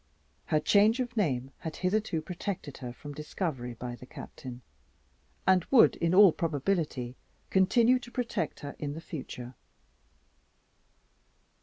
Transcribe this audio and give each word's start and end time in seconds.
Her 0.47 0.59
change 0.59 0.99
of 0.99 1.15
name 1.15 1.51
had 1.59 1.75
hitherto 1.75 2.23
protected 2.23 2.77
her 2.77 2.91
from 2.91 3.13
discovery 3.13 3.75
by 3.75 3.95
the 3.95 4.07
Captain, 4.07 4.63
and 5.45 5.63
would 5.65 5.95
in 5.97 6.15
all 6.15 6.31
probability 6.31 7.15
continue 7.51 7.99
to 7.99 8.09
protect 8.09 8.61
her 8.61 8.75
in 8.79 8.93
the 8.95 8.99
future. 9.01 9.53